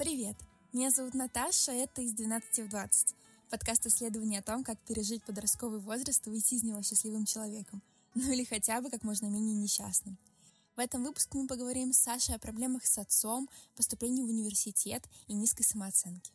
[0.00, 0.34] Привет!
[0.72, 3.14] Меня зовут Наташа, это из 12 в 20.
[3.50, 7.82] Подкаст исследования о том, как пережить подростковый возраст и выйти из него счастливым человеком.
[8.14, 10.16] Ну или хотя бы как можно менее несчастным.
[10.74, 15.34] В этом выпуске мы поговорим с Сашей о проблемах с отцом, поступлении в университет и
[15.34, 16.32] низкой самооценке.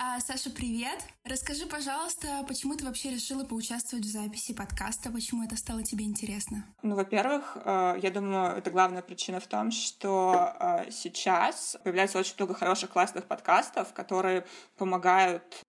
[0.00, 1.00] А, Саша, привет!
[1.24, 5.10] Расскажи, пожалуйста, почему ты вообще решила поучаствовать в записи подкаста?
[5.10, 6.64] Почему это стало тебе интересно?
[6.82, 12.34] Ну, во-первых, э, я думаю, это главная причина в том, что э, сейчас появляется очень
[12.38, 15.64] много хороших, классных подкастов, которые помогают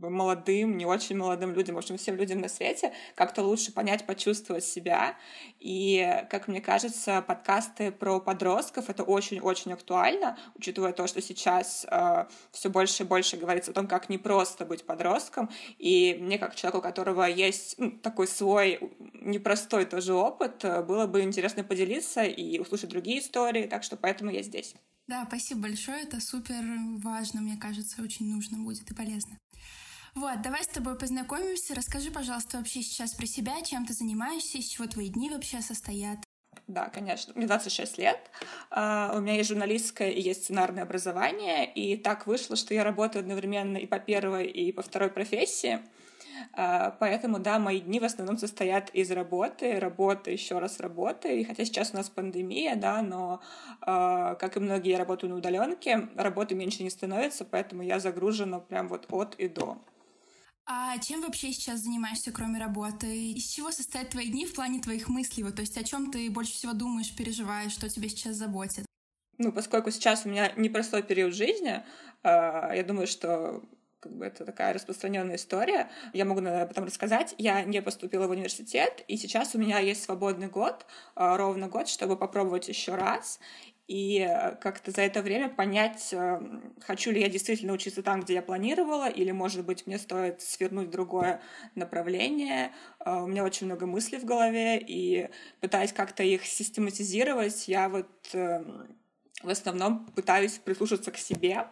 [0.00, 4.64] молодым, не очень молодым людям, в общем, всем людям на свете, как-то лучше понять, почувствовать
[4.64, 5.16] себя.
[5.58, 12.26] И, как мне кажется, подкасты про подростков— это очень-очень актуально, учитывая то, что сейчас э,
[12.52, 15.50] все больше и больше говорится о том, как не просто быть подростком.
[15.78, 18.78] И мне, как человеку, у которого есть ну, такой свой
[19.14, 24.42] непростой тоже опыт, было бы интересно поделиться и услышать другие истории, так что поэтому я
[24.42, 24.74] здесь.
[25.10, 26.62] Да, спасибо большое, это супер
[27.02, 29.36] важно, мне кажется, очень нужно будет и полезно.
[30.14, 31.74] Вот, давай с тобой познакомимся.
[31.74, 36.20] Расскажи, пожалуйста, вообще сейчас про себя, чем ты занимаешься, из чего твои дни вообще состоят.
[36.68, 37.32] Да, конечно.
[37.34, 38.30] Мне 26 лет.
[38.70, 41.72] Uh, у меня есть журналистское и есть сценарное образование.
[41.72, 45.80] И так вышло, что я работаю одновременно и по первой, и по второй профессии.
[46.56, 51.40] Uh, поэтому, да, мои дни в основном состоят из работы, работы, еще раз работы.
[51.40, 53.40] И хотя сейчас у нас пандемия, да, но,
[53.82, 58.60] uh, как и многие, я работаю на удаленке, работы меньше не становится, поэтому я загружена
[58.60, 59.78] прям вот от и до.
[60.66, 63.32] А чем вообще сейчас занимаешься, кроме работы?
[63.32, 65.42] Из чего состоят твои дни в плане твоих мыслей?
[65.42, 68.86] Вот, то есть о чем ты больше всего думаешь, переживаешь, что тебя сейчас заботит?
[69.38, 71.82] Ну, поскольку сейчас у меня непростой период жизни,
[72.22, 73.62] а, я думаю, что
[74.00, 75.90] как бы это такая распространенная история.
[76.12, 77.34] Я могу наверное, потом рассказать.
[77.38, 81.88] Я не поступила в университет, и сейчас у меня есть свободный год, а, ровно год,
[81.88, 83.38] чтобы попробовать еще раз
[83.90, 84.24] и
[84.60, 86.40] как-то за это время понять, э,
[86.80, 90.86] хочу ли я действительно учиться там, где я планировала, или, может быть, мне стоит свернуть
[90.86, 91.40] в другое
[91.74, 92.70] направление.
[93.04, 95.28] Э, у меня очень много мыслей в голове, и
[95.60, 101.66] пытаясь как-то их систематизировать, я вот в основном пытаюсь прислушаться к себе,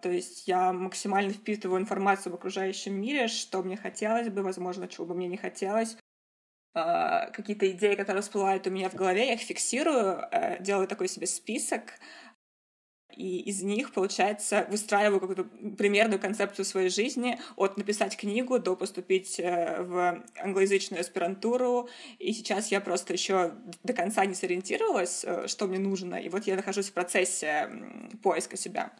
[0.00, 5.06] то есть я максимально впитываю информацию в окружающем мире, что мне хотелось бы, возможно, чего
[5.06, 5.96] бы мне не хотелось,
[6.74, 11.08] а, какие-то идеи, которые всплывают у меня в голове, я их фиксирую, э, делаю такой
[11.08, 11.94] себе список,
[13.16, 15.44] и из них, получается, выстраиваю какую-то
[15.76, 21.88] примерную концепцию своей жизни от написать книгу до поступить э, в англоязычную аспирантуру.
[22.18, 26.14] И сейчас я просто еще до конца не сориентировалась, э, что мне нужно.
[26.16, 27.70] И вот я нахожусь в процессе
[28.22, 28.92] поиска себя.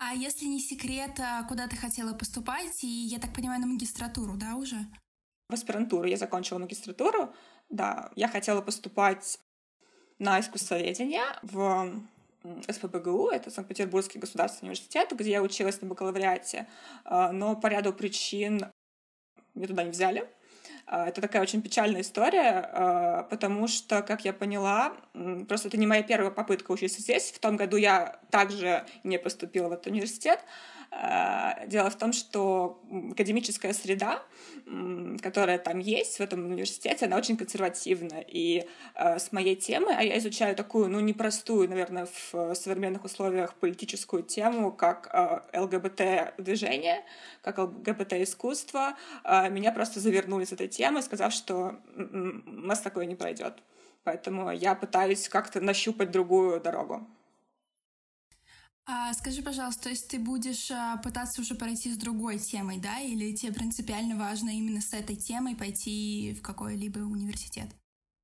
[0.00, 2.82] А если не секрет, а куда ты хотела поступать?
[2.82, 4.86] И, я так понимаю, на магистратуру, да, уже?
[5.50, 6.06] в аспирантуру.
[6.06, 7.34] Я закончила магистратуру,
[7.68, 9.38] да, я хотела поступать
[10.18, 12.02] на искусствоведение в
[12.68, 16.66] СПБГУ, это Санкт-Петербургский государственный университет, где я училась на бакалавриате,
[17.04, 18.66] а, но по ряду причин
[19.54, 20.28] меня туда не взяли.
[20.92, 24.92] А, это такая очень печальная история, а, потому что, как я поняла,
[25.46, 27.30] просто это не моя первая попытка учиться здесь.
[27.30, 30.40] В том году я также не поступила в этот университет,
[30.92, 34.22] Э, дело в том, что академическая среда,
[35.22, 38.24] которая там есть в этом университете, она очень консервативна.
[38.26, 44.22] И с моей темой, а я изучаю такую, ну, непростую, наверное, в современных условиях политическую
[44.22, 45.12] тему, как
[45.54, 47.04] ЛГБТ-движение,
[47.42, 53.62] как ЛГБТ-искусство, меня просто завернули с этой темой, сказав, что у нас такое не пройдет.
[54.04, 57.06] Поэтому я пытаюсь как-то нащупать другую дорогу.
[58.86, 62.98] А скажи, пожалуйста, то есть ты будешь а, пытаться уже пройти с другой темой, да,
[62.98, 67.79] или тебе принципиально важно именно с этой темой пойти в какой-либо университет?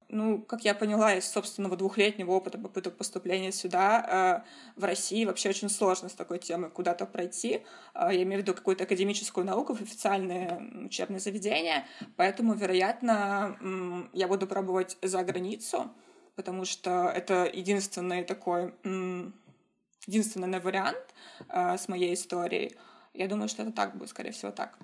[0.09, 4.45] Ну, как я поняла из собственного двухлетнего опыта попыток поступления сюда,
[4.77, 7.63] э, в России вообще очень сложно с такой темой куда-то пройти.
[7.93, 11.87] Э, я имею в виду какую-то академическую науку в официальные учебные заведения,
[12.17, 15.91] поэтому, вероятно, э, я буду пробовать за границу,
[16.37, 18.75] потому что это единственный такой...
[18.85, 19.31] Э,
[20.07, 21.15] единственный вариант
[21.49, 22.77] э, с моей историей.
[23.13, 24.79] Я думаю, что это так будет, скорее всего, так.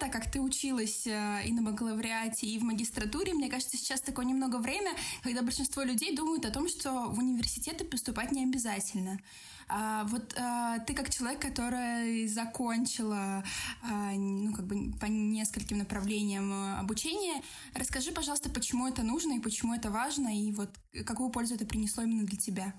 [0.00, 4.24] Так как ты училась э, и на бакалавриате, и в магистратуре, мне кажется, сейчас такое
[4.24, 4.92] немного время,
[5.22, 9.20] когда большинство людей думают о том, что в университеты поступать не обязательно.
[9.68, 13.44] А вот а, ты как человек, который закончила
[13.82, 17.42] а, ну, как бы по нескольким направлениям обучения,
[17.74, 20.70] расскажи, пожалуйста, почему это нужно и почему это важно, и вот
[21.04, 22.74] какую пользу это принесло именно для тебя.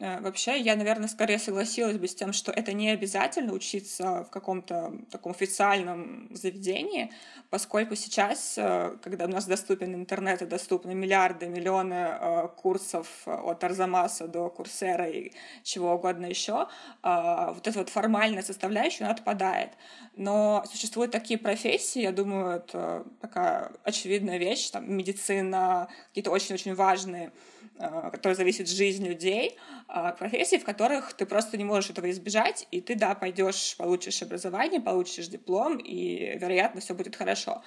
[0.00, 4.30] Э, вообще, я, наверное, скорее согласилась бы с тем, что это не обязательно учиться в
[4.30, 7.10] каком-то таком официальном заведении,
[7.50, 13.64] поскольку сейчас, э, когда у нас доступен интернет и доступны миллиарды, миллионы э, курсов от
[13.64, 15.32] Арзамаса до Курсера и
[15.64, 16.68] чего угодно еще,
[17.02, 19.70] вот эта вот формальная составляющая, она отпадает.
[20.16, 27.32] Но существуют такие профессии, я думаю, это такая очевидная вещь, там, медицина, какие-то очень-очень важные,
[27.80, 32.66] Э, который зависит жизнь людей, а, профессии, в которых ты просто не можешь этого избежать,
[32.72, 37.62] и ты, да, пойдешь, получишь образование, получишь диплом, и, вероятно, все будет хорошо.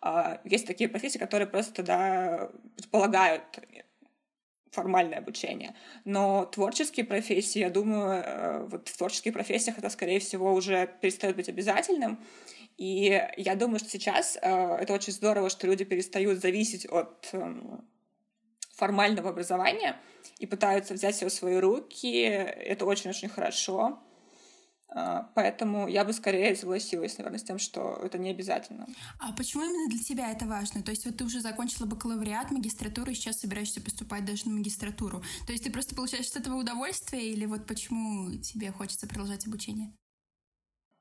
[0.00, 3.42] А, есть такие профессии, которые просто, да, предполагают
[4.70, 5.74] формальное обучение.
[6.04, 11.34] Но творческие профессии, я думаю, э, вот в творческих профессиях это, скорее всего, уже перестает
[11.34, 12.20] быть обязательным.
[12.76, 17.88] И я думаю, что сейчас э, это очень здорово, что люди перестают зависеть от эм,
[18.76, 19.96] формального образования
[20.38, 22.20] и пытаются взять все в свои руки.
[22.20, 23.98] Это очень-очень хорошо.
[24.88, 28.86] А, поэтому я бы скорее согласилась, наверное, с тем, что это не обязательно.
[29.18, 30.82] А почему именно для тебя это важно?
[30.82, 35.22] То есть вот ты уже закончила бакалавриат, магистратуру, и сейчас собираешься поступать даже на магистратуру.
[35.46, 39.92] То есть ты просто получаешь с этого удовольствие, или вот почему тебе хочется продолжать обучение?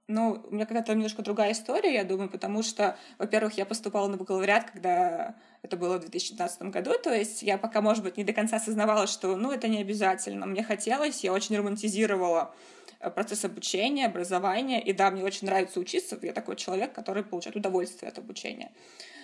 [0.07, 4.18] Ну, у меня когда-то немножко другая история, я думаю, потому что, во-первых, я поступала на
[4.18, 8.31] бакалавриат, когда это было в 2015 году, то есть я пока, может быть, не до
[8.31, 10.46] конца осознавала, что, ну, это не обязательно.
[10.46, 12.54] Мне хотелось, я очень романтизировала
[13.00, 17.56] э, процесс обучения, образования, и да, мне очень нравится учиться, я такой человек, который получает
[17.56, 18.72] удовольствие от обучения.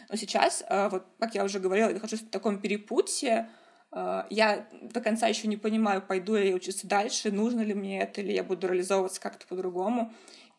[0.10, 3.52] Но сейчас, э, вот, как я уже говорила, я нахожусь в таком перепутье,
[3.92, 8.22] э, я до конца еще не понимаю, пойду я учиться дальше, нужно ли мне это,
[8.22, 10.12] или я буду реализовываться как-то по-другому.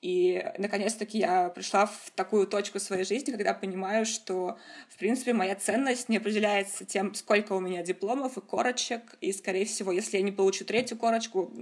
[0.03, 4.59] И, наконец-таки, я пришла в такую точку своей жизни, когда понимаю, что,
[4.89, 9.17] в принципе, моя ценность не определяется тем, сколько у меня дипломов и корочек.
[9.21, 11.53] И, скорее всего, если я не получу третью корочку,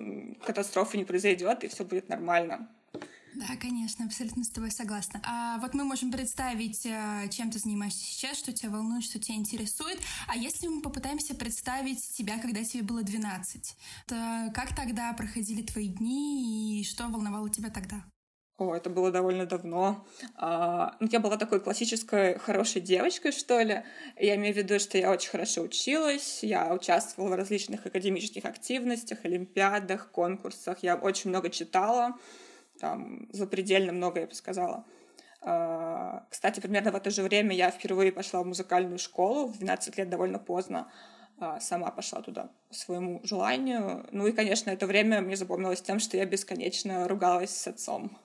[0.43, 2.67] катастрофы не произойдет, и все будет нормально.
[3.35, 5.21] Да, конечно, абсолютно с тобой согласна.
[5.25, 9.37] А вот мы можем представить, э, чем ты занимаешься сейчас, что тебя волнует, что тебя
[9.37, 9.99] интересует.
[10.27, 13.77] А если мы попытаемся представить тебя, когда тебе было 12,
[14.07, 18.03] то как тогда проходили твои дни и что волновало тебя тогда?
[18.61, 20.05] О, это было довольно давно.
[20.37, 23.85] А, ну, я была такой классической хорошей девочкой, что ли.
[24.19, 29.25] Я имею в виду, что я очень хорошо училась, я участвовала в различных академических активностях,
[29.25, 30.83] олимпиадах, конкурсах.
[30.83, 32.19] Я очень много читала,
[32.79, 34.85] там, запредельно много, я бы сказала.
[35.41, 39.97] А, кстати, примерно в это же время я впервые пошла в музыкальную школу, в 12
[39.97, 40.93] лет довольно поздно
[41.39, 44.07] а, сама пошла туда по своему желанию.
[44.13, 48.19] Ну и, конечно, это время мне запомнилось тем, что я бесконечно ругалась с отцом.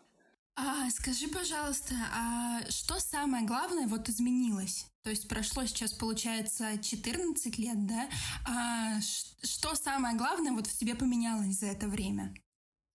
[0.57, 4.88] А, скажи, пожалуйста, а что самое главное вот изменилось?
[5.04, 8.07] То есть прошло сейчас, получается, 14 лет, да?
[8.48, 12.34] А что самое главное вот в тебе поменялось за это время?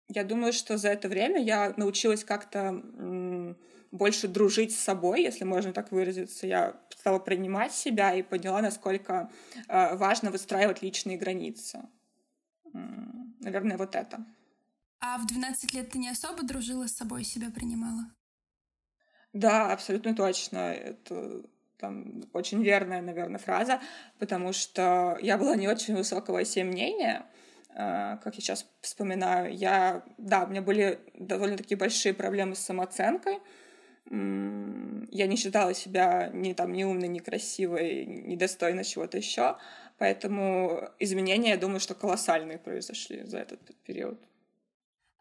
[0.08, 2.82] Я думаю, что за это время я научилась как-то
[3.90, 6.46] больше дружить с собой, если можно так выразиться.
[6.46, 9.30] Я стала принимать себя и поняла, насколько
[9.66, 11.80] э, важно выстраивать личные границы.
[12.72, 14.24] Наверное, вот это.
[15.00, 18.04] А в 12 лет ты не особо дружила с собой, себя принимала?
[19.32, 20.72] Да, абсолютно точно.
[20.72, 21.42] Это
[21.78, 23.80] там очень верная, наверное, фраза,
[24.18, 27.24] потому что я была не очень высокого себе мнения,
[27.74, 29.54] а, как я сейчас вспоминаю.
[29.54, 33.38] Я, да, у меня были довольно такие большие проблемы с самооценкой.
[34.10, 39.58] Я не считала себя ни там ни умной, ни красивой, ни достойной чего-то еще.
[39.98, 44.18] Поэтому изменения, я думаю, что колоссальные произошли за этот период.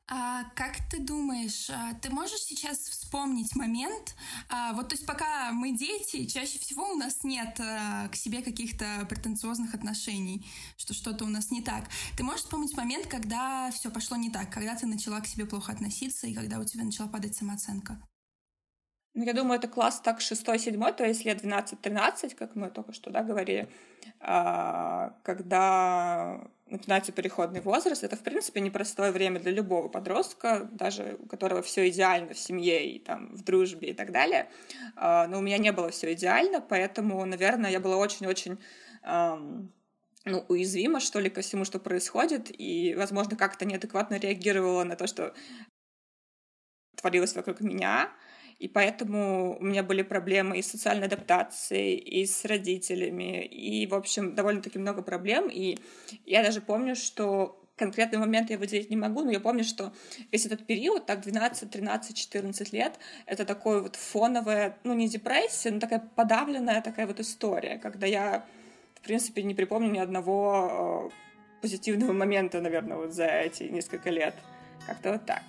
[0.10, 4.16] А как ты думаешь, а, ты можешь сейчас вспомнить момент,
[4.48, 8.42] а, вот то есть пока мы дети, чаще всего у нас нет а, к себе
[8.42, 10.46] каких-то претенциозных отношений,
[10.78, 11.90] что что-то у нас не так.
[12.16, 15.74] Ты можешь вспомнить момент, когда все пошло не так, когда ты начала к себе плохо
[15.74, 18.02] относиться и когда у тебя начала падать самооценка?
[19.18, 23.10] Ну, я думаю, это класс так 6-7, то есть лет 12-13, как мы только что
[23.10, 23.68] да, говорили,
[24.20, 28.04] когда начинается переходный возраст.
[28.04, 32.92] Это, в принципе, непростое время для любого подростка, даже у которого все идеально в семье
[32.92, 34.52] и там, в дружбе и так далее.
[34.96, 38.60] А, но у меня не было все идеально, поэтому, наверное, я была очень-очень
[39.04, 45.08] ну, уязвима, что ли, ко всему, что происходит, и, возможно, как-то неадекватно реагировала на то,
[45.08, 45.34] что
[46.98, 48.12] творилось вокруг меня,
[48.60, 53.94] и поэтому у меня были проблемы и с социальной адаптацией, и с родителями, и, в
[53.94, 55.48] общем, довольно-таки много проблем.
[55.48, 55.78] И
[56.26, 59.94] я даже помню, что конкретный момент я выделить не могу, но я помню, что
[60.32, 65.70] весь этот период, так 12, 13, 14 лет, это такое вот фоновая, ну не депрессия,
[65.70, 68.44] но такая подавленная такая вот история, когда я,
[68.96, 71.12] в принципе, не припомню ни одного
[71.62, 74.34] позитивного момента, наверное, вот за эти несколько лет.
[74.88, 75.44] Как-то вот так.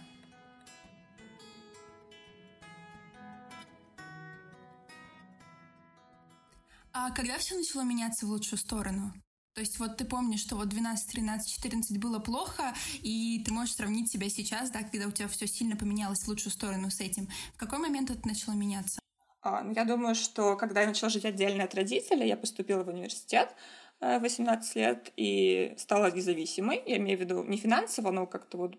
[7.01, 9.13] А когда все начало меняться в лучшую сторону?
[9.55, 13.77] То есть вот ты помнишь, что вот 12, 13, 14 было плохо, и ты можешь
[13.77, 17.29] сравнить себя сейчас, да, когда у тебя все сильно поменялось в лучшую сторону с этим.
[17.55, 18.99] В какой момент это начало меняться?
[19.43, 22.89] А, ну, я думаю, что когда я начала жить отдельно от родителей, я поступила в
[22.89, 23.55] университет,
[24.01, 26.83] 18 э, лет и стала независимой.
[26.85, 28.77] Я имею в виду не финансово, но как-то вот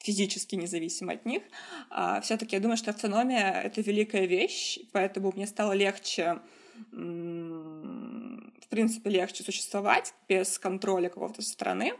[0.00, 1.44] физически независимой от них.
[1.90, 6.40] А все-таки я думаю, что автономия— это великая вещь, поэтому мне стало легче
[6.92, 11.92] в принципе, легче существовать без контроля какого-то страны.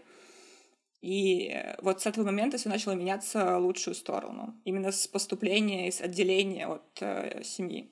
[1.02, 4.54] И вот с этого момента все начало меняться в лучшую сторону.
[4.64, 7.90] Именно с поступления и с отделения от э, семьи.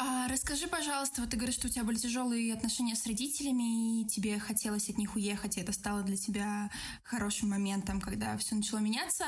[0.00, 4.06] А расскажи, пожалуйста, вот ты говоришь, что у тебя были тяжелые отношения с родителями, и
[4.06, 6.70] тебе хотелось от них уехать, и это стало для тебя
[7.02, 9.24] хорошим моментом, когда все начало меняться.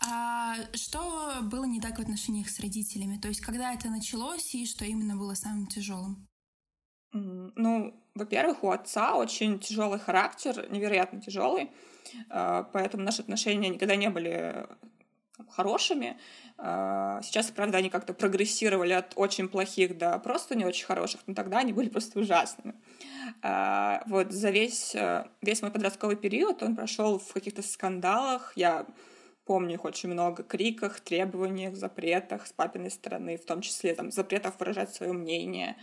[0.00, 3.18] А что было не так в отношениях с родителями?
[3.18, 6.26] То есть, когда это началось, и что именно было самым тяжелым?
[7.12, 11.70] Ну, во-первых, у отца очень тяжелый характер, невероятно тяжелый,
[12.30, 14.66] а, поэтому наши отношения никогда не были
[15.48, 16.16] хорошими.
[16.58, 21.34] А, сейчас, правда, они как-то прогрессировали от очень плохих до просто не очень хороших, но
[21.34, 22.74] тогда они были просто ужасными.
[23.42, 28.52] А, вот за весь, э, весь мой подростковый период он прошел в каких-то скандалах.
[28.56, 28.86] Я
[29.44, 34.58] помню их очень много, криках, требованиях, запретах с папиной стороны, в том числе там, запретах
[34.58, 35.76] выражать свое мнение.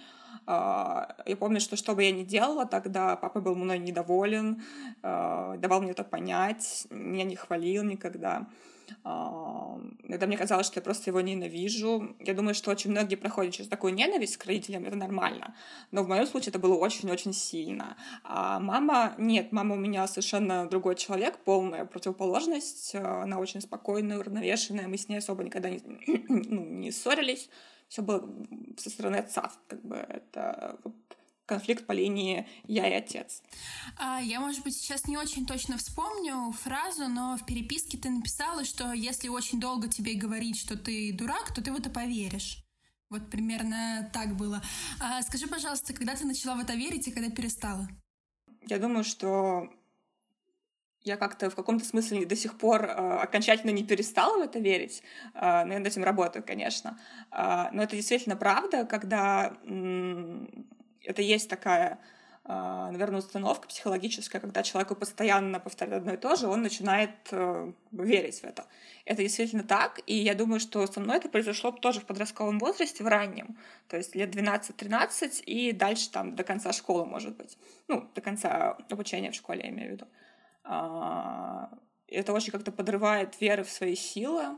[0.48, 4.64] А, я помню, что что бы я ни делала тогда, папа был мной недоволен,
[5.04, 8.48] давал мне это понять, меня не хвалил никогда.
[9.04, 12.16] Иногда мне казалось, что я просто его ненавижу.
[12.20, 15.56] Я думаю, что очень многие проходят через такую ненависть к родителям, это нормально.
[15.92, 17.98] Но в моем случае это было очень-очень сильно.
[18.24, 22.96] А мама, нет, мама у меня совершенно другой человек, полная противоположность.
[22.96, 24.88] Она очень спокойная, уравновешенная.
[24.88, 25.82] Мы с ней особо никогда не,
[26.30, 27.50] ну, не ссорились.
[27.88, 28.28] Все было
[28.78, 29.52] со стороны отца.
[29.68, 30.80] Как бы это
[31.52, 33.44] конфликт по линии я и отец.
[33.98, 38.64] А, я, может быть, сейчас не очень точно вспомню фразу, но в переписке ты написала,
[38.64, 42.64] что если очень долго тебе говорить, что ты дурак, то ты в это поверишь.
[43.10, 44.62] Вот примерно так было.
[45.02, 47.86] А, скажи, пожалуйста, когда ты начала в это верить и когда перестала?
[48.68, 49.70] Я думаю, что
[51.04, 55.02] я как-то в каком-то смысле до сих пор э, окончательно не перестала в это верить,
[55.34, 57.00] э, но я над этим работаю, конечно.
[57.32, 59.58] Э, но это действительно правда, когда
[61.04, 62.00] это есть такая
[62.44, 67.72] а, наверное, установка психологическая, когда человеку постоянно повторяют одно и то же, он начинает э,
[67.92, 68.66] верить в это.
[69.06, 73.04] Это действительно так, и я думаю, что со мной это произошло тоже в подростковом возрасте,
[73.04, 78.10] в раннем, то есть лет 12-13 и дальше там до конца школы, может быть, ну,
[78.16, 80.08] до конца обучения в школе, я имею в виду.
[80.64, 81.70] А,
[82.08, 84.58] это очень как-то подрывает веры в свои силы,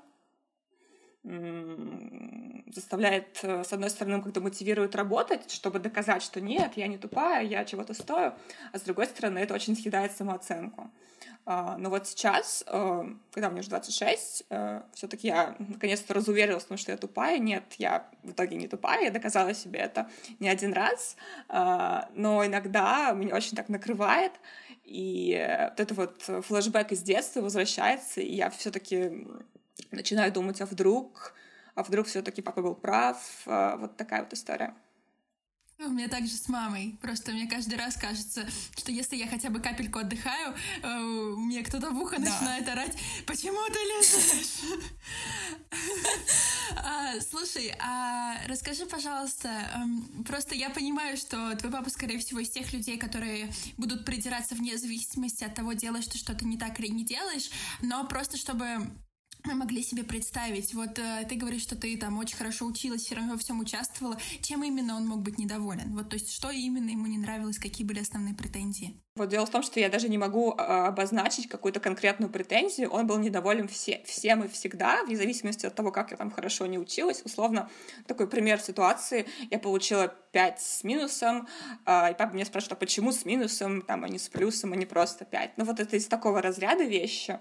[1.23, 7.45] заставляет, э, с одной стороны, как-то мотивирует работать, чтобы доказать, что нет, я не тупая,
[7.45, 8.33] я чего-то стою,
[8.71, 10.89] а с другой стороны, это очень съедает самооценку.
[11.45, 16.67] А, но вот сейчас, э, когда мне уже 26, э, все-таки я наконец-то разуверилась в
[16.67, 17.37] том, что я тупая.
[17.37, 21.17] Нет, я в итоге не тупая, я доказала себе это не один раз,
[21.49, 24.31] а, но иногда меня очень так накрывает,
[24.85, 29.25] и вот это вот флешбэк из детства возвращается, и я все-таки
[29.91, 31.33] начинаю думать, а вдруг,
[31.75, 34.75] а вдруг все-таки папа был прав, а, вот такая вот история.
[35.79, 36.97] У меня также с мамой.
[37.01, 38.47] Просто мне каждый раз кажется,
[38.77, 40.99] что если я хотя бы капельку отдыхаю, э,
[41.37, 42.31] мне кто-то в ухо да.
[42.31, 44.79] начинает орать, почему ты лезешь?
[46.77, 52.49] а, слушай, а расскажи, пожалуйста, эм, просто я понимаю, что твой папа, скорее всего, из
[52.49, 56.87] тех людей, которые будут придираться вне зависимости от того, делаешь ты что-то не так или
[56.87, 57.49] не делаешь,
[57.81, 58.87] но просто чтобы
[59.53, 60.73] могли себе представить.
[60.73, 64.17] Вот э, ты говоришь, что ты там очень хорошо училась, все равно во всем участвовала.
[64.41, 65.95] Чем именно он мог быть недоволен?
[65.95, 68.95] Вот, то есть, что именно ему не нравилось, какие были основные претензии?
[69.15, 72.89] Вот дело в том, что я даже не могу э, обозначить какую-то конкретную претензию.
[72.89, 76.65] Он был недоволен все, всем и всегда, вне зависимости от того, как я там хорошо
[76.65, 77.21] не училась.
[77.23, 77.69] Условно,
[78.07, 79.27] такой пример ситуации.
[79.51, 81.47] Я получила 5 с минусом,
[81.85, 84.75] э, и папа меня спрашивает, а почему с минусом, там, а не с плюсом, а
[84.75, 85.57] не просто 5.
[85.57, 87.39] Ну вот это из такого разряда вещи.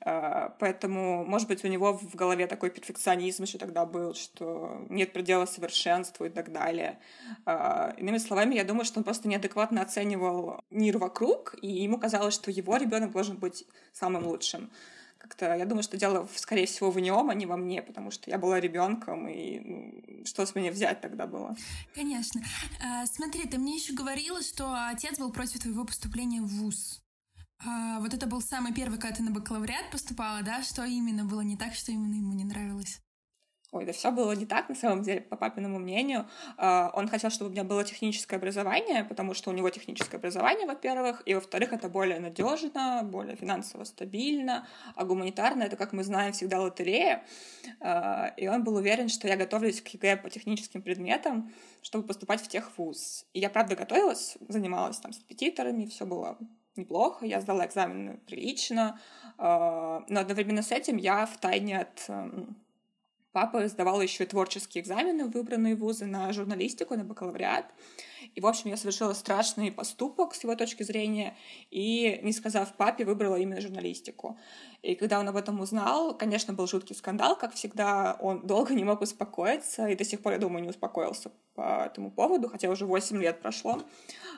[0.00, 5.12] А, поэтому, может быть, у него в голове такой перфекционизм еще тогда был, что нет
[5.12, 6.98] предела совершенству и так далее.
[7.46, 12.34] А, иными словами, я думаю, что он просто неадекватно оценивал мир вокруг, и ему казалось,
[12.34, 14.70] что его ребенок должен быть самым лучшим
[15.22, 18.28] как-то я думаю, что дело, скорее всего, в нем, а не во мне, потому что
[18.28, 21.56] я была ребенком, и ну, что с меня взять тогда было?
[21.94, 22.42] Конечно.
[22.84, 27.02] А, смотри, ты мне еще говорила, что отец был против твоего поступления в ВУЗ.
[27.64, 30.62] А, вот это был самый первый, когда ты на бакалавриат поступала, да?
[30.62, 33.00] Что именно было не так, что именно ему не нравилось?
[33.70, 36.28] Ой, да все было не так, на самом деле, по папиному мнению.
[36.58, 40.66] А, он хотел, чтобы у меня было техническое образование, потому что у него техническое образование,
[40.66, 46.34] во-первых, и, во-вторых, это более надежно, более финансово стабильно, а гуманитарное— это, как мы знаем,
[46.34, 47.24] всегда лотерея.
[47.80, 51.50] А, и он был уверен, что я готовлюсь к ЕГЭ по техническим предметам,
[51.80, 53.24] чтобы поступать в техвуз.
[53.32, 56.36] И я, правда, готовилась, занималась там с репетиторами, все было
[56.76, 59.00] неплохо, я сдала экзамены прилично,
[59.38, 62.56] а, но одновременно с этим я в тайне от эм,
[63.32, 67.64] Папа сдавал еще творческие экзамены в выбранные вузы на журналистику, на бакалавриат.
[68.34, 71.34] И, в общем, я совершила страшный поступок с его точки зрения,
[71.70, 74.38] и, не сказав папе, выбрала именно журналистику.
[74.82, 78.16] И когда он об этом узнал, конечно, был жуткий скандал, как всегда.
[78.20, 82.10] Он долго не мог успокоиться, и до сих пор, я думаю, не успокоился по этому
[82.10, 83.82] поводу, хотя уже 8 лет прошло.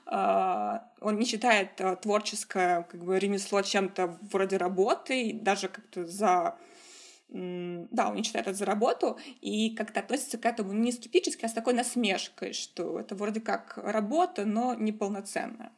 [0.06, 6.56] А, он не считает а, творческое как бы, ремесло чем-то вроде работы, даже как-то за
[7.34, 11.52] да, он не это за работу, и как-то относится к этому не скептически, а с
[11.52, 15.72] такой насмешкой, что это вроде как работа, но неполноценная.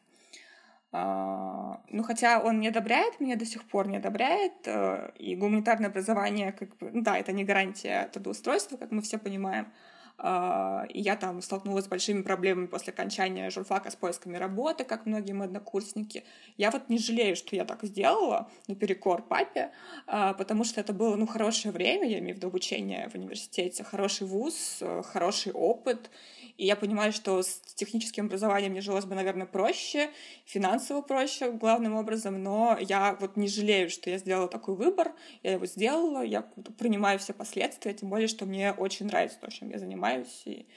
[0.93, 5.89] А, ну, хотя он не одобряет, меня до сих пор не одобряет, э, и гуманитарное
[5.89, 9.73] образование, как бы, да, это не гарантия трудоустройства, как мы все понимаем,
[10.19, 15.33] и я там столкнулась с большими проблемами после окончания журфака с поисками работы, как многие
[15.33, 16.25] мои однокурсники.
[16.57, 19.73] Я вот не жалею, что я так сделала, наперекор папе,
[20.07, 23.85] а, потому что это было, ну, хорошее время, я имею в виду обучение в университете,
[23.85, 26.11] хороший вуз, э, хороший опыт,
[26.57, 30.11] и я понимаю, что с техническим образованием мне жилось бы, наверное, проще,
[30.45, 35.53] финансово проще главным образом, но я вот не жалею, что я сделала такой выбор, я
[35.53, 39.79] его сделала, я принимаю все последствия, тем более, что мне очень нравится то, чем я
[39.79, 40.69] занимаюсь, и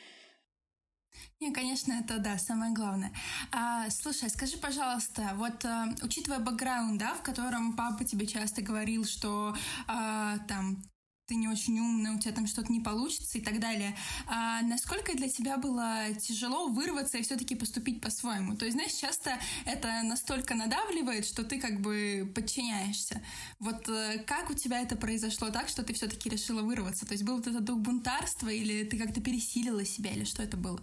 [1.39, 3.13] не, конечно, это да, самое главное.
[3.51, 9.05] А, слушай, скажи, пожалуйста, вот а, учитывая бэкграунд, да, в котором папа тебе часто говорил,
[9.05, 9.55] что
[9.87, 10.83] а, там
[11.29, 13.95] ты не очень умный, у тебя там что-то не получится и так далее.
[14.27, 18.57] А насколько для тебя было тяжело вырваться и все-таки поступить по-своему?
[18.57, 23.21] То есть, знаешь, часто это настолько надавливает, что ты как бы подчиняешься.
[23.59, 27.05] Вот э, как у тебя это произошло так, что ты все-таки решила вырваться?
[27.05, 30.57] То есть был вот этот дух бунтарства или ты как-то пересилила себя или что это
[30.57, 30.79] было?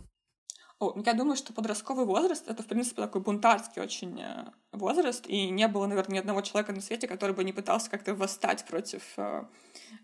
[0.79, 5.51] О, я думаю, что подростковый возраст— это, в принципе, такой бунтарский очень э, возраст, и
[5.51, 9.03] не было, наверное, ни одного человека на свете, который бы не пытался как-то восстать против
[9.17, 9.45] э,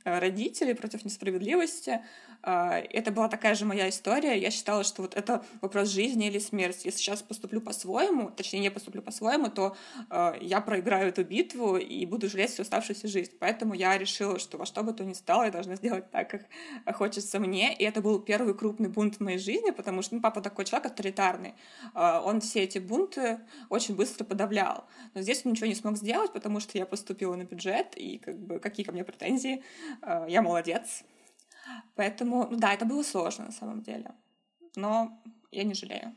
[0.05, 2.01] Э, родителей, против несправедливости.
[2.45, 4.37] А, это была такая же моя история.
[4.37, 6.87] Я считала, что вот это вопрос жизни или смерти.
[6.87, 9.77] Если сейчас поступлю по-своему, точнее, не поступлю по-своему, то
[10.11, 13.33] э, я проиграю эту битву и буду жалеть всю оставшуюся жизнь.
[13.39, 16.97] Поэтому я решила, что во что бы то ни стало, я должна сделать так, как
[16.97, 17.73] хочется мне.
[17.75, 20.87] И это был первый крупный бунт в моей жизни, потому что ну, папа такой человек
[20.87, 21.55] авторитарный.
[21.95, 24.62] Э, он все эти бунты очень быстро подавлял.
[25.15, 28.39] Но здесь он ничего не смог сделать, потому что я поступила на бюджет, и как
[28.39, 29.63] бы какие ко мне претензии.
[30.03, 31.05] Э, я молодец.
[31.95, 34.13] Поэтому, ну да, это было сложно на самом деле.
[34.77, 36.15] Но я не жалею.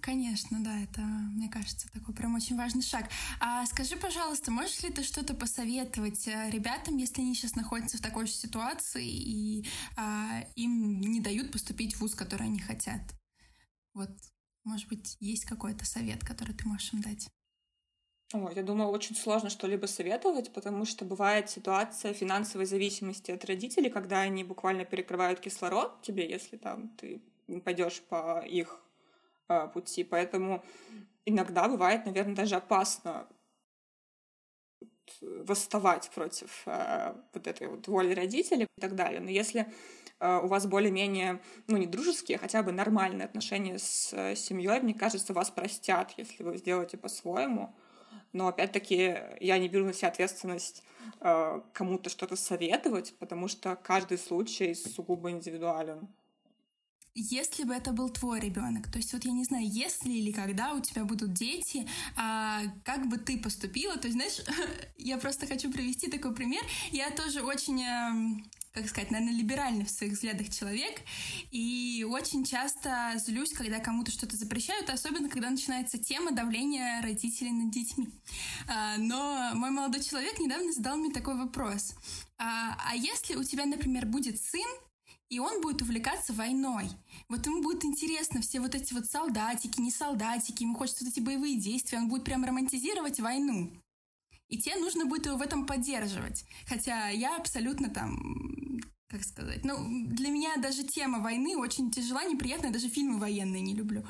[0.00, 3.08] Конечно, да, это, мне кажется, такой прям очень важный шаг.
[3.40, 8.00] А скажи, пожалуйста, можешь ли ты что-то посоветовать э, ребятам, если они сейчас находятся в
[8.00, 13.02] такой же ситуации и а, им не дают поступить в вуз, который они хотят?
[13.94, 14.10] Вот,
[14.64, 17.28] может быть, есть какой-то совет, который ты можешь им дать?
[18.34, 23.90] Ой, я думаю, очень сложно что-либо советовать, потому что бывает ситуация финансовой зависимости от родителей,
[23.90, 27.22] когда они буквально перекрывают кислород тебе, если там ты
[27.64, 28.80] пойдешь по их
[29.48, 30.02] э, пути.
[30.02, 30.64] Поэтому
[31.26, 33.28] иногда бывает, наверное, даже опасно
[35.20, 39.20] восставать против э, вот этой вот воли родителей и так далее.
[39.20, 39.66] Но если
[40.20, 44.80] э, у вас более-менее, ну, не дружеские, а хотя бы нормальные отношения с э, семьей,
[44.80, 47.74] мне кажется, вас простят, если вы сделаете по-своему
[48.32, 50.82] но опять-таки я не беру на себя ответственность
[51.20, 56.08] э, кому-то что-то советовать, потому что каждый случай сугубо индивидуален.
[57.14, 60.72] Если бы это был твой ребенок, то есть вот я не знаю, если или когда
[60.72, 64.40] у тебя будут дети, а, как бы ты поступила, то есть знаешь,
[64.96, 66.62] я просто хочу привести такой пример.
[66.90, 71.02] Я тоже очень эм, как сказать, наверное, либеральный в своих взглядах человек,
[71.50, 77.70] и очень часто злюсь, когда кому-то что-то запрещают, особенно когда начинается тема давления родителей над
[77.70, 78.08] детьми.
[78.68, 81.94] А, но мой молодой человек недавно задал мне такой вопрос.
[82.38, 84.68] А, а если у тебя, например, будет сын,
[85.32, 86.90] и он будет увлекаться войной.
[87.30, 91.20] Вот ему будет интересно все вот эти вот солдатики, не солдатики, ему хочется вот эти
[91.20, 93.72] боевые действия, он будет прям романтизировать войну.
[94.48, 96.44] И тебе нужно будет его в этом поддерживать.
[96.66, 98.14] Хотя я абсолютно там
[99.12, 103.74] как сказать, ну, для меня даже тема войны очень тяжела, неприятная, даже фильмы военные не
[103.74, 104.04] люблю.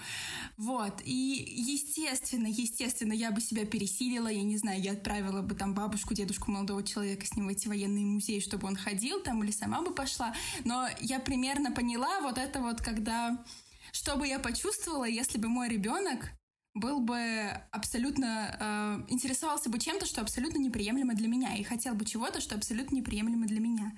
[0.57, 5.75] Вот, и естественно, естественно, я бы себя пересилила, я не знаю, я отправила бы там
[5.75, 9.51] бабушку, дедушку молодого человека с ним в эти военные музеи, чтобы он ходил там или
[9.51, 10.35] сама бы пошла,
[10.65, 13.45] но я примерно поняла вот это вот, когда
[13.93, 16.31] что бы я почувствовала, если бы мой ребенок
[16.75, 22.05] был бы абсолютно э, интересовался бы чем-то, что абсолютно неприемлемо для меня, и хотел бы
[22.05, 23.93] чего-то, что абсолютно неприемлемо для меня.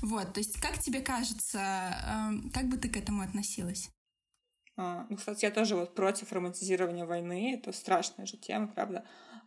[0.00, 3.90] Вот, то есть, как тебе кажется, э, как бы ты к этому относилась?
[4.76, 7.54] А, ну, кстати, я тоже вот против романтизирования войны.
[7.54, 9.04] Это страшная же тема, правда.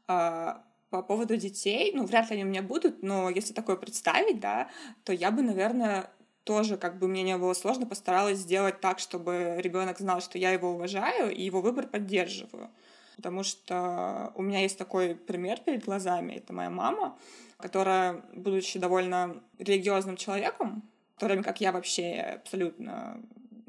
[0.07, 4.39] А, по поводу детей, ну, вряд ли они у меня будут, но если такое представить,
[4.39, 4.69] да,
[5.03, 6.09] то я бы, наверное,
[6.47, 10.51] тоже, как бы мне не было сложно, постаралась сделать так, чтобы ребенок знал, что я
[10.51, 12.69] его уважаю и его выбор поддерживаю.
[13.17, 16.35] Потому что у меня есть такой пример перед глазами.
[16.35, 17.17] Это моя мама,
[17.57, 20.83] которая, будучи довольно религиозным человеком,
[21.17, 23.21] в то время как я вообще абсолютно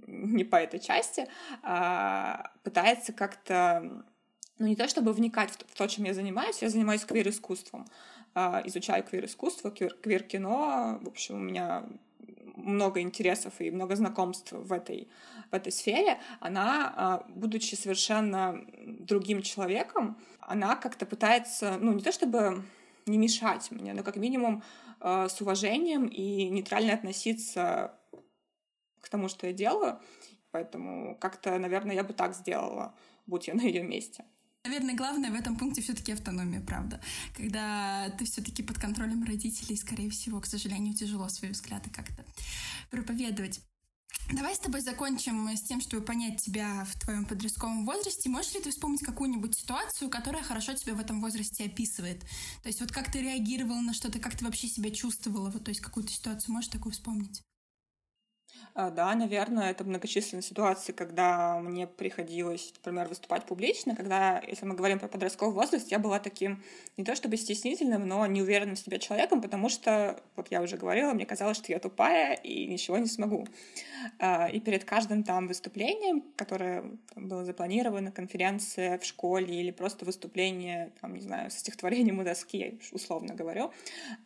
[0.07, 1.27] не по этой части,
[1.63, 4.05] а, пытается как-то,
[4.59, 7.87] ну не то чтобы вникать в то, чем я занимаюсь, я занимаюсь квир-искусством,
[8.35, 11.85] а, изучаю квир-искусство, квир-кино, в общем, у меня
[12.59, 15.09] много интересов и много знакомств в этой,
[15.51, 22.13] в этой сфере, она, а, будучи совершенно другим человеком, она как-то пытается, ну, не то
[22.13, 22.63] чтобы
[23.07, 24.63] не мешать мне, но как минимум
[25.01, 27.95] а, с уважением и нейтрально относиться
[29.01, 30.01] к тому, что я делаю.
[30.51, 32.95] Поэтому как-то, наверное, я бы так сделала,
[33.27, 34.25] будь я на ее месте.
[34.69, 37.01] Наверное, главное в этом пункте все-таки автономия, правда.
[37.35, 42.23] Когда ты все-таки под контролем родителей, скорее всего, к сожалению, тяжело свои взгляды как-то
[42.91, 43.61] проповедовать.
[44.31, 48.29] Давай с тобой закончим с тем, чтобы понять тебя в твоем подростковом возрасте.
[48.29, 52.21] Можешь ли ты вспомнить какую-нибудь ситуацию, которая хорошо тебя в этом возрасте описывает?
[52.63, 55.49] То есть вот как ты реагировала на что-то, как ты вообще себя чувствовала?
[55.49, 57.43] Вот, то есть какую-то ситуацию можешь такую вспомнить?
[58.75, 64.75] А, да, наверное, это многочисленные ситуации, когда мне приходилось, например, выступать публично, когда, если мы
[64.75, 66.63] говорим про подростковый возраст, я была таким
[66.97, 71.13] не то чтобы стеснительным, но неуверенным в себе человеком, потому что, вот я уже говорила,
[71.13, 73.47] мне казалось, что я тупая и ничего не смогу.
[74.19, 76.85] А, и перед каждым там выступлением, которое
[77.17, 82.79] было запланировано, конференция в школе или просто выступление, там, не знаю, со стихотворением у доски,
[82.93, 83.73] условно говорю,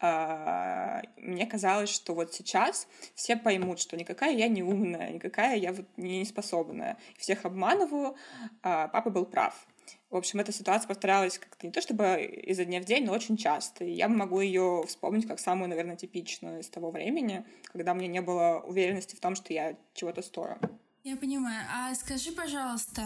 [0.01, 5.73] а, мне казалось, что вот сейчас все поймут, что никакая я не умная, никакая я
[5.73, 6.97] вот не способная.
[7.17, 8.17] Всех обманываю,
[8.63, 9.67] а папа был прав.
[10.11, 13.37] В общем, эта ситуация повторялась как-то не то чтобы изо дня в день, но очень
[13.37, 13.85] часто.
[13.85, 18.21] И я могу ее вспомнить как самую, наверное, типичную из того времени, когда мне не
[18.21, 20.59] было уверенности в том, что я чего-то стою.
[21.03, 21.67] Я понимаю.
[21.75, 23.03] А скажи, пожалуйста,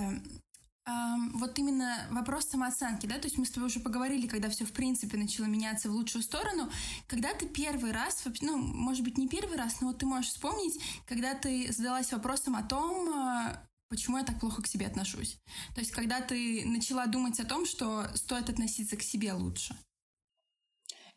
[1.34, 4.72] вот именно вопрос самооценки, да, то есть мы с тобой уже поговорили, когда все в
[4.72, 6.70] принципе начало меняться в лучшую сторону,
[7.08, 10.80] когда ты первый раз, ну, может быть, не первый раз, но вот ты можешь вспомнить,
[11.06, 15.38] когда ты задалась вопросом о том, а, почему я так плохо к себе отношусь.
[15.74, 19.76] То есть когда ты начала думать о том, что стоит относиться к себе лучше.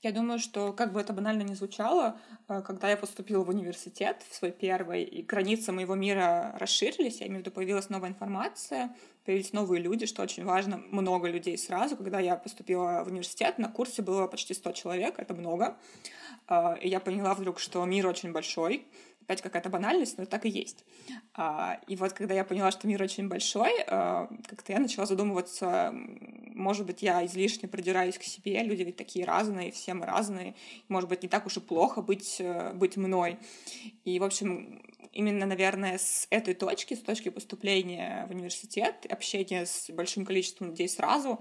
[0.01, 4.23] Я думаю, что, как бы это банально не звучало, э, когда я поступила в университет,
[4.29, 8.95] в свой первый, и границы моего мира расширились, я имею в виду, появилась новая информация,
[9.25, 11.97] появились новые люди, что очень важно, много людей сразу.
[11.97, 15.77] Когда я поступила в университет, на курсе было почти 100 человек, это много.
[16.47, 18.87] Э, и я поняла вдруг, что мир очень большой,
[19.29, 20.83] опять какая-то банальность, но так и есть.
[21.35, 25.93] А, и вот когда я поняла, что мир очень большой, а, как-то я начала задумываться,
[26.55, 30.55] может быть, я излишне продираюсь к себе, люди ведь такие разные, все мы разные,
[30.87, 33.37] может быть, не так уж и плохо быть, э, быть мной.
[34.03, 34.81] И, в общем,
[35.13, 40.89] именно, наверное, с этой точки, с точки поступления в университет, общения с большим количеством людей
[40.89, 41.39] сразу,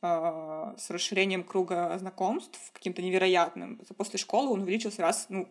[0.00, 3.80] а, с расширением круга знакомств каким-то невероятным.
[3.96, 5.48] После школы он увеличился раз, ну,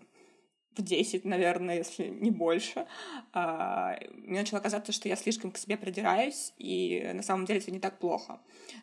[0.77, 2.85] в 10, наверное, если не больше,
[3.33, 7.71] а, мне начало казаться, что я слишком к себе придираюсь, и на самом деле это
[7.71, 8.39] не так плохо.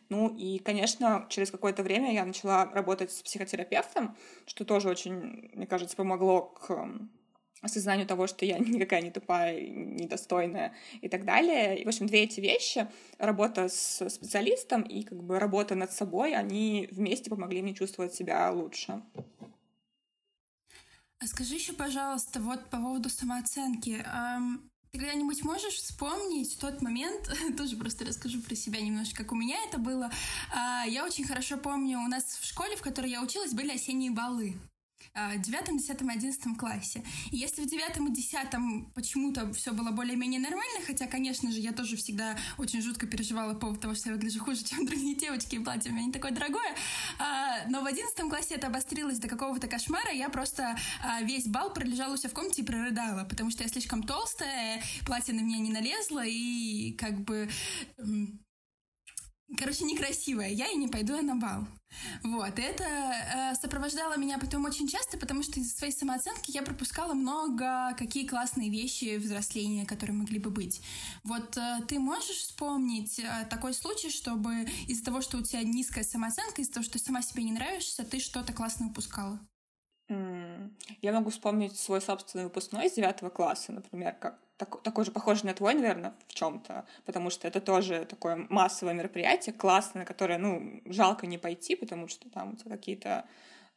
[0.09, 5.67] Ну и, конечно, через какое-то время я начала работать с психотерапевтом, что тоже очень, мне
[5.67, 6.89] кажется, помогло к
[7.65, 11.79] осознанию того, что я никакая не тупая, недостойная и так далее.
[11.79, 12.87] И, в общем, две эти вещи,
[13.19, 18.51] работа с специалистом и как бы работа над собой, они вместе помогли мне чувствовать себя
[18.51, 19.03] лучше.
[21.21, 24.05] А скажи еще, пожалуйста, вот по поводу самооценки.
[24.95, 29.57] Ты когда-нибудь можешь вспомнить тот момент, тоже просто расскажу про себя немножко, как у меня
[29.67, 30.09] это было.
[30.55, 34.13] А, я очень хорошо помню, у нас в школе, в которой я училась, были осенние
[34.13, 34.55] балы.
[35.15, 37.05] В девятом, десятом, одиннадцатом классе.
[37.31, 41.73] И если в девятом и десятом почему-то все было более-менее нормально, хотя, конечно же, я
[41.73, 45.55] тоже всегда очень жутко переживала по поводу того, что я выгляжу хуже, чем другие девочки,
[45.55, 46.75] и платье у меня не такое дорогое,
[47.19, 51.73] а, но в одиннадцатом классе это обострилось до какого-то кошмара, я просто а, весь бал
[51.73, 55.59] пролежала у себя в комнате и прорыдала, потому что я слишком толстая, платье на меня
[55.59, 57.49] не налезло, и как бы
[59.59, 60.49] короче, некрасивая.
[60.49, 61.67] Я и не пойду я на бал.
[62.23, 67.15] Вот, это э, сопровождало меня потом очень часто, потому что из-за своей самооценки я пропускала
[67.15, 70.81] много какие классные вещи взросления, которые могли бы быть.
[71.23, 76.05] Вот э, ты можешь вспомнить э, такой случай, чтобы из-за того, что у тебя низкая
[76.05, 79.39] самооценка, из-за того, что сама себе не нравишься, ты что-то классное упускала?
[80.09, 85.47] Я могу вспомнить свой собственный выпускной из девятого класса, например, как так, такой же похожий
[85.47, 90.39] на твой, наверное, в чем-то, потому что это тоже такое массовое мероприятие, классное, на которое,
[90.39, 93.25] ну, жалко не пойти, потому что там у тебя какие-то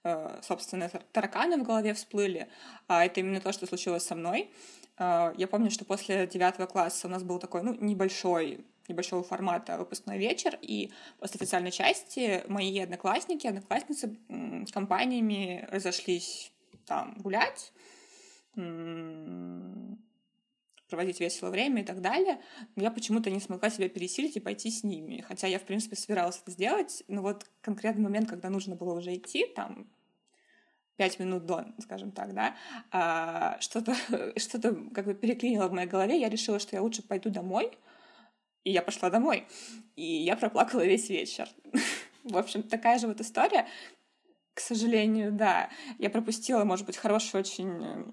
[0.04, 2.48] э, собственные тараканы в голове всплыли,
[2.88, 4.52] а это именно то, что случилось со мной.
[4.98, 9.78] Э, я помню, что после девятого класса у нас был такой, ну, небольшой небольшого формата
[9.78, 14.18] выпускной вечер, и после официальной части мои одноклассники, одноклассницы
[14.72, 16.54] компаниями разошлись
[16.86, 17.74] там гулять,
[20.88, 22.40] проводить весело время и так далее.
[22.76, 25.22] Я почему-то не смогла себя пересилить и пойти с ними.
[25.22, 29.16] Хотя я, в принципе, собиралась это сделать, но вот конкретный момент, когда нужно было уже
[29.16, 29.88] идти, там,
[30.96, 32.56] пять минут до, скажем так, да,
[32.92, 33.96] а, что-то
[34.38, 34.60] что
[34.94, 37.78] как бы переклинило в моей голове, я решила, что я лучше пойду домой,
[38.64, 39.46] и я пошла домой.
[39.96, 41.50] И я проплакала весь вечер.
[42.24, 43.68] В общем, такая же вот история.
[44.54, 45.70] К сожалению, да.
[46.00, 48.04] Я пропустила, может быть, хороший очень Э,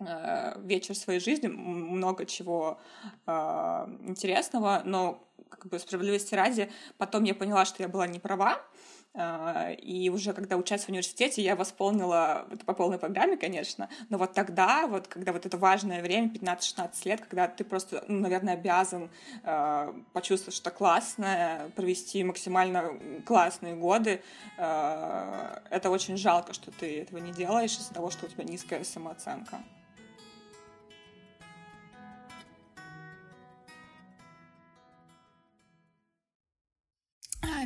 [0.00, 2.78] вечер своей жизни, много чего
[3.26, 3.32] э,
[4.06, 8.60] интересного, но как бы справедливости ради, потом я поняла, что я была не права,
[9.14, 14.18] э, и уже когда учась в университете, я восполнила это по полной программе, конечно, но
[14.18, 18.54] вот тогда, вот когда вот это важное время, 15-16 лет, когда ты просто, ну, наверное,
[18.54, 19.10] обязан
[19.42, 24.22] э, почувствовать что классное, провести максимально классные годы,
[24.56, 28.84] э, это очень жалко, что ты этого не делаешь из-за того, что у тебя низкая
[28.84, 29.58] самооценка.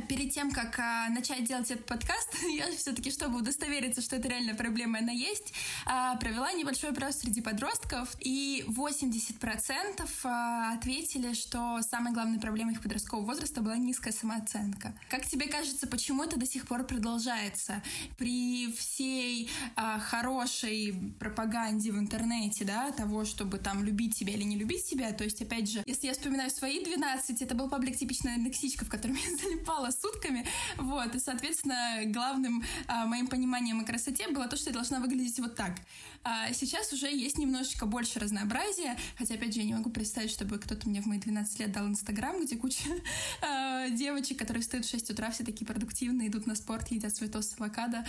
[0.09, 4.55] Перед тем, как а, начать делать этот подкаст, я все-таки, чтобы удостовериться, что это реально
[4.55, 5.53] проблема, она есть,
[5.87, 12.83] а, провела небольшой опрос среди подростков, и 80% а, ответили, что самой главной проблемой их
[12.83, 14.95] подросткового возраста была низкая самооценка.
[15.11, 17.83] Как тебе кажется, почему это до сих пор продолжается?
[18.19, 24.57] При всей а, хорошей пропаганде в интернете, да, того, чтобы там любить себя или не
[24.57, 28.37] любить себя, то есть, опять же, если я вспоминаю свои 12, это был паблик типичная
[28.37, 34.29] нексичка, в котором я залипала сутками, вот, и, соответственно, главным а, моим пониманием о красоте
[34.29, 35.77] было то, что я должна выглядеть вот так.
[36.25, 40.59] А сейчас уже есть немножечко больше разнообразия, хотя, опять же, я не могу представить, чтобы
[40.59, 42.85] кто-то мне в мои 12 лет дал Инстаграм, где куча
[43.43, 47.29] а, девочек, которые встают в 6 утра, все такие продуктивные, идут на спорт, едят свой
[47.29, 48.05] тост с авокадо,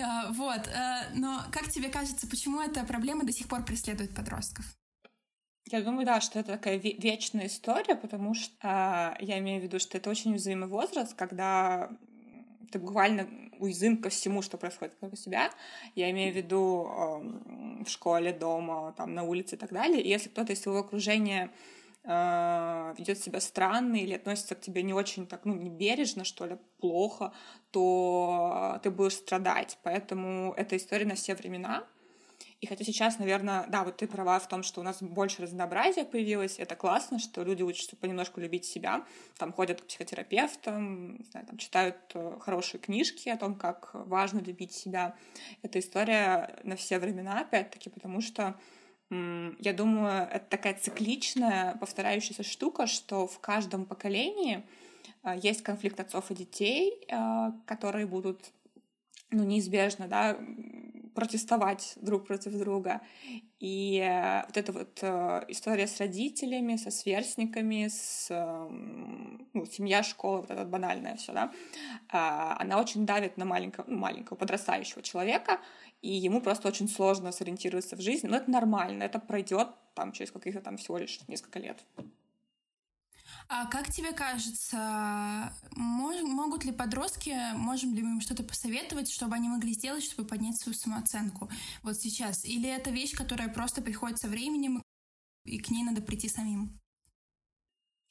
[0.00, 0.68] а, вот.
[0.68, 4.64] А, но как тебе кажется, почему эта проблема до сих пор преследует подростков?
[5.70, 9.78] Я думаю, да, что это такая вечная история, потому что э, я имею в виду,
[9.78, 11.90] что это очень уязвимый возраст, когда
[12.72, 13.28] ты буквально
[13.58, 15.50] уязвим ко всему, что происходит вокруг себя.
[15.94, 20.00] Я имею в виду э, в школе, дома, там, на улице и так далее.
[20.00, 21.50] И если кто-то из твоего окружения
[22.04, 26.46] э, ведет себя странно или относится к тебе не очень так, ну, не бережно, что
[26.46, 27.34] ли, плохо,
[27.72, 29.78] то ты будешь страдать.
[29.82, 31.84] Поэтому эта история на все времена.
[32.60, 36.04] И хотя сейчас, наверное, да, вот ты права в том, что у нас больше разнообразия
[36.04, 39.04] появилось, это классно, что люди учатся понемножку любить себя,
[39.36, 44.72] там ходят к психотерапевтам, знаю, там читают э, хорошие книжки о том, как важно любить
[44.72, 45.14] себя.
[45.62, 48.58] Это история на все времена, опять-таки, потому что
[49.10, 54.66] я думаю, это такая цикличная, повторяющаяся штука, что в каждом поколении
[55.22, 58.50] э, есть конфликт отцов и детей, э, которые будут
[59.30, 60.38] ну, неизбежно, да,
[61.18, 63.00] протестовать друг против друга.
[63.58, 70.04] И э, вот эта вот э, история с родителями, со сверстниками, с эм, ну, семья,
[70.04, 71.52] школа, вот это банальное все, да,
[72.08, 75.58] а, она очень давит на маленького, ну, маленького подрастающего человека,
[76.02, 78.28] и ему просто очень сложно сориентироваться в жизни.
[78.28, 81.84] Но это нормально, это пройдет там через каких-то там всего лишь несколько лет.
[83.50, 89.36] А как тебе кажется, мож, могут ли подростки, можем ли мы им что-то посоветовать, чтобы
[89.36, 91.50] они могли сделать, чтобы поднять свою самооценку
[91.82, 92.44] вот сейчас?
[92.44, 94.82] Или это вещь, которая просто приходит со временем,
[95.46, 96.78] и к ней надо прийти самим?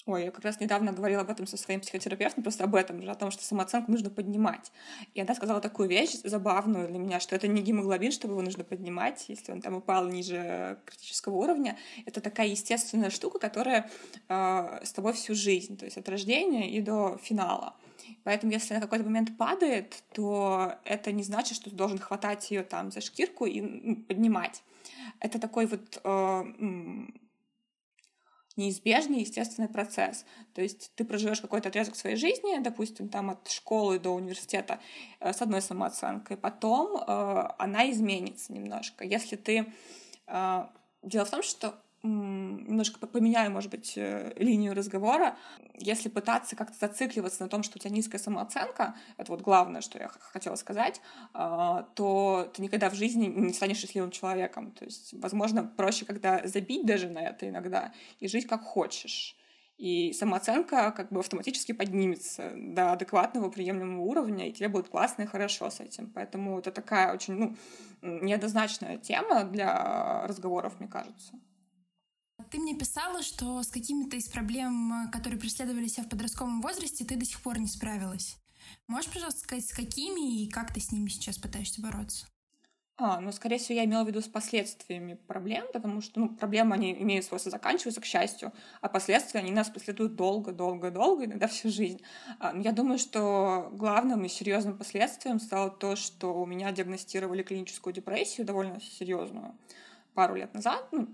[0.07, 3.11] Ой, я как раз недавно говорила об этом со своим психотерапевтом, просто об этом же,
[3.11, 4.71] о том, что самооценку нужно поднимать.
[5.13, 8.63] И она сказала такую вещь забавную для меня, что это не гемоглобин, чтобы его нужно
[8.63, 11.77] поднимать, если он там упал ниже критического уровня.
[12.05, 13.89] Это такая естественная штука, которая
[14.29, 17.75] э, с тобой всю жизнь, то есть от рождения и до финала.
[18.23, 22.63] Поэтому, если на какой-то момент падает, то это не значит, что ты должен хватать ее
[22.63, 24.63] там за шкирку и поднимать.
[25.19, 26.43] Это такой вот э,
[28.57, 30.25] неизбежный естественный процесс.
[30.53, 34.79] То есть ты проживешь какой-то отрезок своей жизни, допустим, там от школы до университета
[35.19, 39.05] э, с одной самооценкой, потом э, она изменится немножко.
[39.05, 39.71] Если ты...
[40.27, 40.65] Э,
[41.03, 45.37] дело в том, что немножко поменяю, может быть, э, линию разговора.
[45.77, 49.97] Если пытаться как-то зацикливаться на том, что у тебя низкая самооценка, это вот главное, что
[49.97, 51.01] я хотела сказать,
[51.33, 54.71] а, то ты никогда в жизни не станешь счастливым человеком.
[54.71, 59.35] То есть, возможно, проще, когда забить даже на это иногда и жить как хочешь.
[59.77, 65.27] И самооценка как бы автоматически поднимется до адекватного, приемлемого уровня, и тебе будет классно и
[65.27, 66.11] хорошо с этим.
[66.15, 67.55] Поэтому это такая очень ну,
[68.01, 71.33] неоднозначная тема для разговоров, мне кажется.
[72.49, 77.15] Ты мне писала, что с какими-то из проблем, которые преследовали себя в подростковом возрасте, ты
[77.15, 78.37] до сих пор не справилась.
[78.87, 82.25] Можешь, пожалуйста, сказать, с какими и как ты с ними сейчас пытаешься бороться?
[82.99, 86.73] А, ну, скорее всего, я имела в виду с последствиями проблем, потому что, ну, проблемы,
[86.73, 91.47] они имеют свойство заканчиваться, к счастью, а последствия, они нас преследуют долго, долго, долго, иногда
[91.47, 92.01] всю жизнь.
[92.39, 97.43] А, но я думаю, что главным и серьезным последствием стало то, что у меня диагностировали
[97.43, 99.55] клиническую депрессию довольно серьезную
[100.15, 101.07] пару лет назад, ну,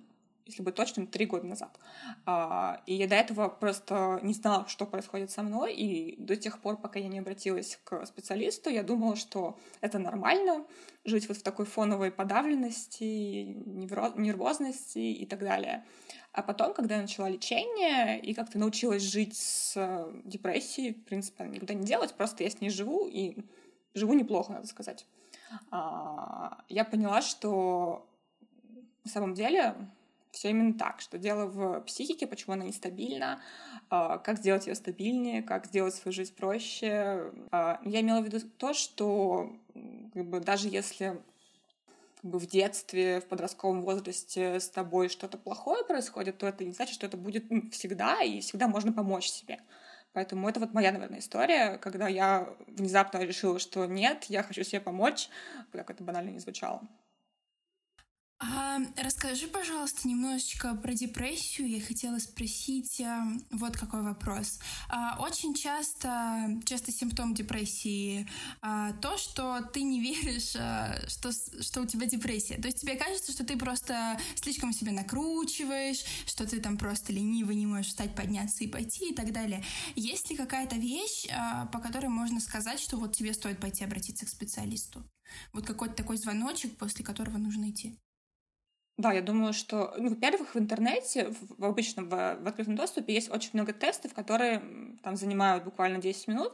[0.45, 1.79] если быть точным, три года назад.
[2.25, 6.59] А, и я до этого просто не знала, что происходит со мной, и до тех
[6.59, 10.65] пор, пока я не обратилась к специалисту, я думала, что это нормально,
[11.05, 13.03] жить вот в такой фоновой подавленности,
[13.65, 15.85] нервозности и так далее.
[16.31, 19.75] А потом, когда я начала лечение и как-то научилась жить с
[20.23, 23.37] депрессией, в принципе, никуда не делать, просто я с ней живу, и
[23.93, 25.05] живу неплохо, надо сказать,
[25.69, 28.09] а, я поняла, что
[29.03, 29.75] на самом деле
[30.33, 33.39] все именно так, что дело в психике, почему она нестабильна,
[33.89, 37.31] а, как сделать ее стабильнее, как сделать свою жизнь проще.
[37.51, 39.55] А, я имела в виду то, что
[40.13, 41.21] как бы, даже если
[42.21, 46.71] как бы, в детстве, в подростковом возрасте с тобой что-то плохое происходит, то это не
[46.71, 49.59] значит, что это будет всегда, и всегда можно помочь себе.
[50.13, 54.81] Поэтому это вот моя, наверное, история, когда я внезапно решила, что нет, я хочу себе
[54.81, 55.29] помочь,
[55.71, 56.81] как это банально не звучало.
[58.45, 61.69] А, расскажи, пожалуйста, немножечко про депрессию.
[61.69, 64.59] Я хотела спросить а, вот какой вопрос.
[64.89, 68.27] А, очень часто, часто симптом депрессии
[68.61, 70.57] а, то, что ты не веришь,
[71.09, 72.57] что, что у тебя депрессия.
[72.57, 77.55] То есть тебе кажется, что ты просто слишком себя накручиваешь, что ты там просто ленивый,
[77.55, 79.63] не можешь встать, подняться и пойти и так далее.
[79.95, 81.27] Есть ли какая-то вещь,
[81.71, 85.01] по которой можно сказать, что вот тебе стоит пойти обратиться к специалисту?
[85.53, 87.97] Вот какой-то такой звоночек, после которого нужно идти.
[88.97, 93.13] Да, я думаю, что, ну, во-первых, в интернете, в, в обычном, в, в открытом доступе
[93.13, 94.61] есть очень много тестов, которые
[95.01, 96.53] там занимают буквально 10 минут.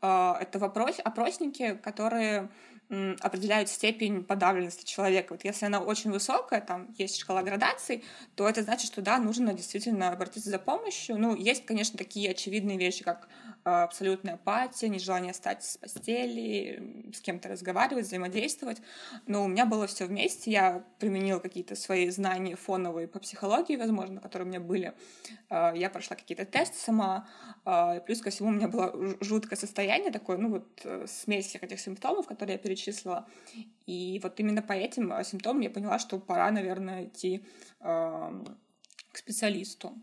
[0.00, 2.48] Э, это вопрос, опросники, которые
[3.20, 5.34] определяют степень подавленности человека.
[5.34, 8.02] Вот если она очень высокая, там есть шкала градаций,
[8.34, 11.16] то это значит, что да, нужно действительно обратиться за помощью.
[11.16, 13.28] Ну, есть, конечно, такие очевидные вещи, как
[13.59, 18.80] а, абсолютная апатия, нежелание встать с постели, с кем-то разговаривать, взаимодействовать.
[19.26, 20.50] Но у меня было все вместе.
[20.50, 24.94] Я применила какие-то свои знания фоновые по психологии, возможно, которые у меня были.
[25.48, 27.28] А, я прошла какие-то тесты сама.
[27.64, 31.62] А, плюс ко всему у меня было жуткое состояние такое, ну вот э, смесь всех
[31.62, 33.26] этих симптомов, которые я перечислила.
[33.86, 37.44] И вот именно по этим симптомам я поняла, что пора, наверное, идти
[37.80, 39.94] к специалисту.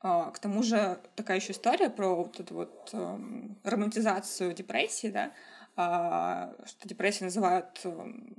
[0.00, 5.32] А, к тому же такая еще история про вот эту вот эм, романтизацию депрессии, да,
[5.74, 8.36] а, что депрессию называют эм,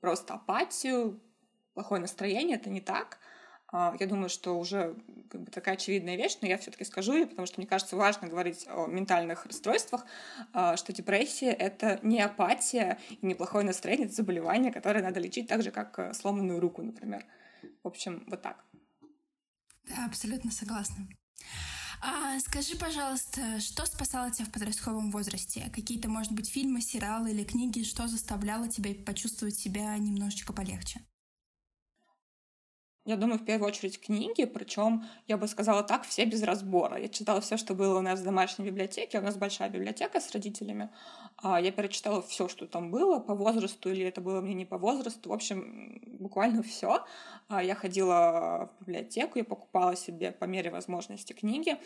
[0.00, 1.20] просто апатию,
[1.74, 3.18] плохое настроение, это не так.
[3.70, 4.96] А, я думаю, что уже
[5.30, 8.26] как бы, такая очевидная вещь, но я все-таки скажу ее, потому что мне кажется важно
[8.26, 10.06] говорить о ментальных расстройствах,
[10.52, 15.62] что депрессия— это не апатия и не плохое настроение, это заболевание, которое надо лечить так
[15.62, 17.26] же, как э, сломанную руку, например.
[17.82, 18.64] В общем, вот так.
[19.96, 21.08] Абсолютно согласна.
[22.00, 25.70] А скажи, пожалуйста, что спасало тебя в подростковом возрасте?
[25.74, 31.00] Какие-то, может быть, фильмы, сериалы или книги, что заставляло тебя почувствовать себя немножечко полегче?
[33.08, 36.98] Я думаю, в первую очередь книги, причем, я бы сказала так, все без разбора.
[36.98, 39.18] Я читала все, что было у нас в домашней библиотеке.
[39.18, 40.90] У нас большая библиотека с родителями.
[41.38, 44.76] А, я перечитала все, что там было, по возрасту, или это было мне не по
[44.76, 45.30] возрасту.
[45.30, 47.02] В общем, буквально все.
[47.48, 51.78] А, я ходила в библиотеку, я покупала себе по мере возможности книги.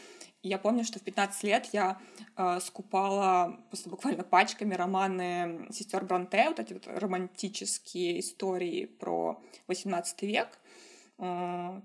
[0.42, 2.00] Я помню, что в 15 лет я
[2.34, 10.22] а, скупала просто буквально пачками романы сестер Бронте, вот эти вот романтические истории про 18
[10.22, 10.58] век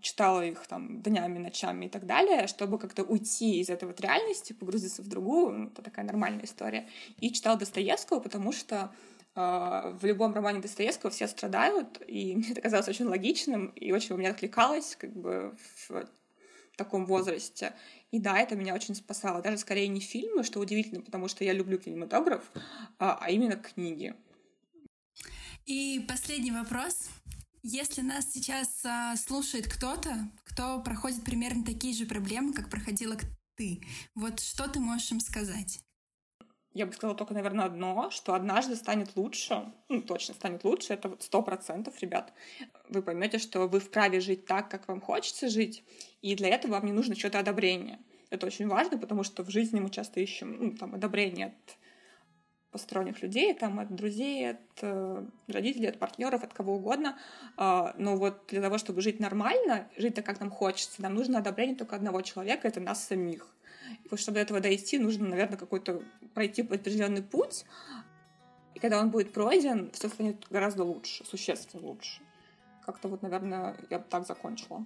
[0.01, 4.53] читала их там днями, ночами и так далее, чтобы как-то уйти из этой вот реальности,
[4.53, 6.87] погрузиться в другую, ну, это такая нормальная история.
[7.19, 8.91] И читала Достоевского, потому что
[9.35, 14.15] э, в любом романе Достоевского все страдают, и мне это казалось очень логичным, и очень
[14.15, 15.55] у меня откликалось как бы
[15.87, 16.07] в
[16.75, 17.73] таком возрасте.
[18.11, 19.41] И да, это меня очень спасало.
[19.41, 22.49] Даже скорее не фильмы, что удивительно, потому что я люблю кинематограф,
[22.99, 24.15] а, а именно книги.
[25.65, 27.09] И последний вопрос.
[27.69, 33.17] Если нас сейчас а, слушает кто-то, кто проходит примерно такие же проблемы, как проходила
[33.57, 33.81] ты,
[34.15, 35.81] вот что ты можешь им сказать?
[36.73, 41.17] Я бы сказала только, наверное, одно, что однажды станет лучше, ну, точно станет лучше, это
[41.19, 42.31] сто процентов, ребят.
[42.87, 45.83] Вы поймете, что вы вправе жить так, как вам хочется жить,
[46.21, 47.99] и для этого вам не нужно что-то одобрение.
[48.29, 51.77] Это очень важно, потому что в жизни мы часто ищем ну, там, одобрение от
[52.71, 57.17] посторонних людей, там, от друзей, от э, родителей, от партнеров, от кого угодно.
[57.57, 61.39] Э, но вот для того, чтобы жить нормально, жить так, как нам хочется, нам нужно
[61.39, 63.47] одобрение только одного человека, это нас самих.
[64.03, 66.03] И вот чтобы до этого дойти, нужно, наверное, какой-то
[66.33, 67.65] пройти определенный путь.
[68.75, 72.21] И когда он будет пройден, все станет гораздо лучше, существенно лучше.
[72.85, 74.85] Как-то вот, наверное, я бы так закончила.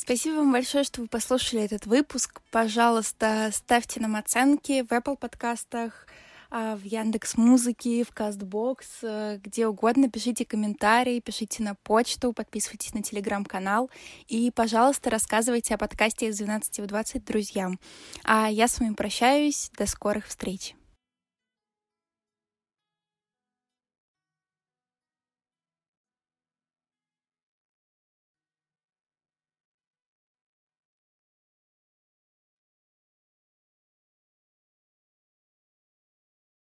[0.00, 2.40] Спасибо вам большое, что вы послушали этот выпуск.
[2.52, 6.06] Пожалуйста, ставьте нам оценки в Apple подкастах,
[6.50, 10.08] а, в Яндекс Музыке, в Castbox, э, где угодно.
[10.08, 13.90] Пишите комментарии, пишите на почту, подписывайтесь на телеграм-канал
[14.28, 17.80] и, пожалуйста, рассказывайте о подкасте с 12 в 20 друзьям.
[18.22, 19.72] А я с вами прощаюсь.
[19.76, 20.77] До скорых встреч.